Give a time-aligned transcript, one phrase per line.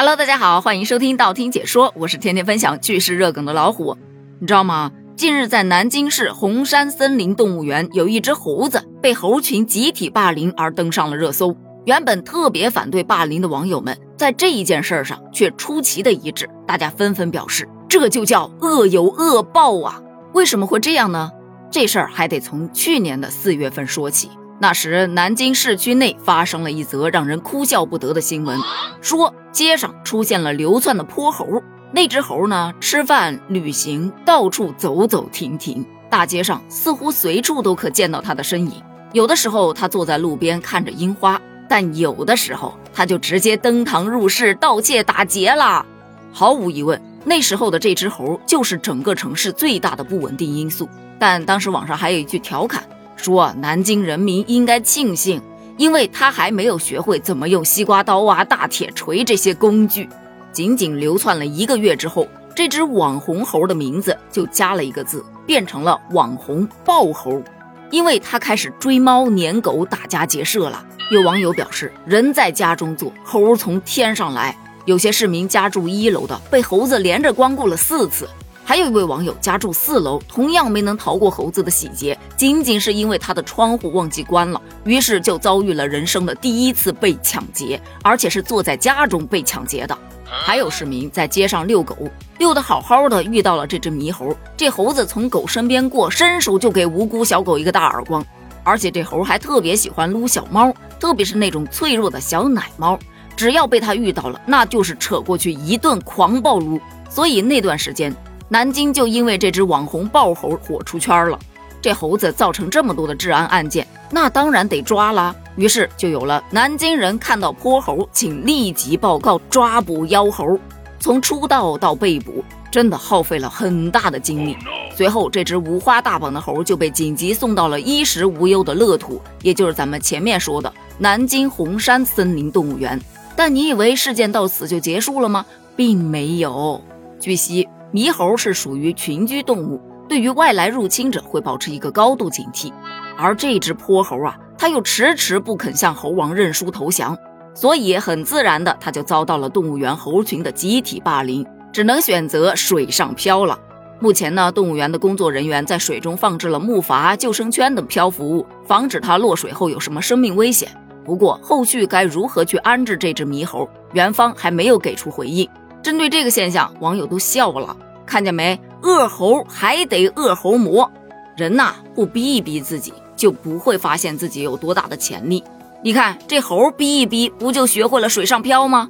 [0.00, 3.94] Hello，大家好，欢迎收听道听解说，我是天天分享趣事热梗的老虎。
[4.38, 4.90] 你知道吗？
[5.14, 11.54] 近日在南京市红山森林动物园，有一只猴子被猴群集体霸凌而登上了热搜。
[11.84, 20.00] 原本特别反对霸凌的网友们，在这一件事上却出奇的一致，大家纷纷表示，这就叫恶有恶报啊！
[20.32, 21.30] 为什么会这样呢？
[21.70, 24.30] 这事儿还得从去年的四月份说起。
[24.62, 28.60] 那时，南京市区内发生了一则让人哭笑不得的新闻，
[29.00, 31.62] 说街上出现了流窜的泼猴。
[31.92, 38.72] 那只猴呢，吃饭、旅行，到处走走停停，大街上似乎随处都可见到它的身影。
[39.14, 45.86] 有的时候，它坐在路边看着樱花；但有的时候，它就直接登堂入室盗窃打劫了。
[46.34, 50.86] 毫无疑问，那时候的这只猴就是整个城市最大的不稳定因素。
[51.18, 52.84] 但当时网上还有一句调侃。
[53.22, 55.42] 说南京人民应该庆幸，
[55.76, 60.08] 因为他还没有学会怎么用西瓜刀啊、大铁锤这些工具。
[60.52, 67.42] 仅仅流窜了一个月之后，这只网红猴的名字就加了一个字，变成了网红豹猴，
[67.90, 70.84] 因为他开始追猫、撵狗、打家劫舍了。
[71.10, 74.56] 有网友表示，人在家中坐，猴从天上来。
[74.86, 78.28] 有些市民家住一楼的，被猴子连着光顾了四次。
[78.70, 89.98] 还有一位网友家住四楼，同样没能逃过猴子的洗劫，仅仅是因为他的窗户忘记关了，于是就遭遇了人生的第一次被抢劫，而且是坐在家中被抢劫的。
[90.24, 91.96] 还有市民在街上遛狗，
[92.38, 98.24] 遛得好好的，遇到了这只猕猴，这猴子从狗身边过，伸手就给无辜小狗一个大耳光，
[98.62, 102.96] 而且这猴还特别喜欢撸小猫，特别是那种脆弱的小奶猫，
[103.34, 106.80] 只要被它遇到了，那就是扯过去一顿狂暴撸。
[107.08, 108.14] 所以那段时间。
[108.52, 111.38] 南京就因为这只网红豹猴火出圈了，
[111.80, 115.32] 这猴子造成这么多的治安案件，那当然得抓啦。
[115.54, 120.58] 于是就有了南京人看到泼猴，请立即报告抓捕妖猴。
[120.98, 124.56] 从出道到被捕，真的耗费了很大的精力。
[124.96, 133.00] 随后，这只五花大绑的猴就被紧急送到了衣食无忧的乐土，也就是咱们前面说的南京红山森林动物园。
[133.36, 135.46] 但你以为事件到此就结束了吗？
[135.76, 136.82] 并没有。
[137.20, 137.68] 据悉。
[137.92, 142.72] 猕猴是属于群居动物，对于外来入侵者会保持一个高度警惕。
[143.18, 147.16] 而这只泼猴啊，它又迟迟不肯向猴王认输投降，
[147.52, 153.58] 所以很自然的，它就遭到了动物园猴群的集体霸凌，只能选择水上漂了。
[153.98, 160.68] 目前呢，动物园的工作人员在水中放置了木筏、救生圈等漂浮物，防止它落水后有什么生命危险。
[161.04, 165.46] 不过，后续该如何去安置这只猕猴，园方还没有给出回应。
[165.82, 167.76] 针对这个现象，网友都笑了。
[168.06, 168.58] 看见没？
[168.82, 170.90] 恶猴还得恶猴磨。
[171.36, 175.42] 人呐，不逼一逼自己，就不会发现自己有多大的潜力。
[175.82, 178.88] 你看这猴逼一逼，不就学会了水上漂吗？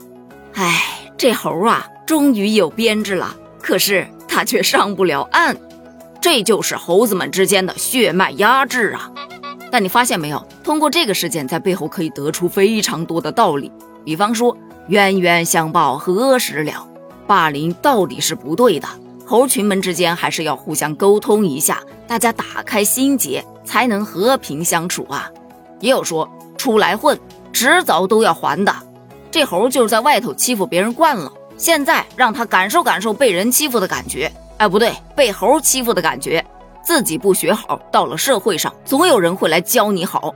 [0.54, 0.82] 哎，
[1.16, 5.56] 这猴啊，终于有编制了，可是他却上不了岸。
[6.20, 9.10] 这就是猴子们之间的血脉压制啊！
[9.70, 10.44] 但你发现没有？
[10.64, 13.70] 通过这个事件，在背后可以得出非常多的道理。
[14.04, 14.56] 比方说，
[14.90, 16.84] 冤冤相报何时了？
[17.24, 18.88] 霸凌到底是不对的，
[19.24, 25.30] 猴群们之间还是要互相沟通一下，大家打开心结，才能和平相处啊。
[25.78, 26.28] 也有说
[26.58, 27.16] 出来混，
[27.52, 28.74] 迟早都要还的。
[29.30, 34.28] 这猴就是在外头欺负别人惯了，现在让他感受感受被人欺负的感觉，
[34.58, 36.44] 哎，不对，被猴欺负的感觉。
[36.82, 40.34] 自己不学好，到了社会上，总有人会来教你好。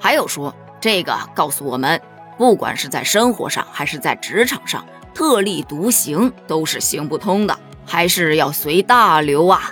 [0.00, 2.00] 还有说这个告诉我们，
[2.36, 4.84] 不管是在生活上还是在职场上。
[5.14, 9.70] 特立独行都是行不通的，还是要随大流啊。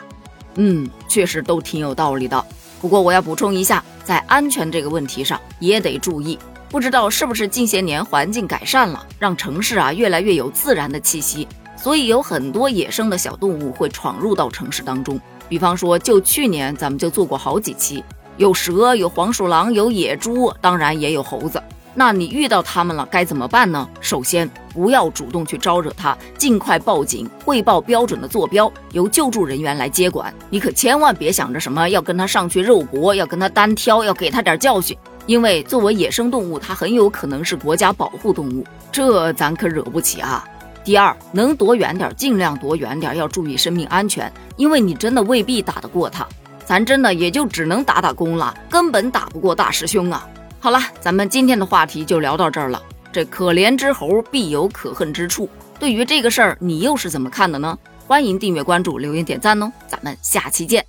[0.57, 2.45] 嗯，确实都挺有道理的。
[2.79, 6.39] 不过我要补充一下，在安全这个问题上也得注意。
[6.69, 15.19] 不知道是不是近些年环境改善了，让城市啊越来越有自然的气息，所以有很多野生的小动物会闯入到城市当中。
[15.49, 18.05] 比方说，就去年咱们就做过好几期，
[18.37, 21.61] 有蛇，有黄鼠狼，有野猪，当然也有猴子。
[21.95, 23.89] 那你遇到他们了该怎么办呢？
[24.01, 30.33] 首先不要主动去招惹他，尽快报警汇报标准的坐标，由救助人员来接管。
[30.49, 34.97] 你可千万别想着什么要跟他上去肉搏，要跟他单挑，要给他点教训。
[35.27, 40.45] 因为作为野生动物，它很有可能是国家保护动物，这咱可惹不起啊。
[40.83, 46.27] 第二，能躲远点尽量躲远点，要注意生命安全，因为你真的未必打得过他，
[46.65, 50.27] 咱真的也就只能打打工了，根本打不过大师兄啊。
[50.63, 52.83] 好了，咱们今天的话题就聊到这儿了。
[53.11, 55.49] 这可怜之猴必有可恨之处，
[55.79, 57.79] 对于这个事儿，你又是怎么看的呢？
[58.07, 59.73] 欢迎订阅关注，留言点赞哦。
[59.89, 60.85] 咱们下期见。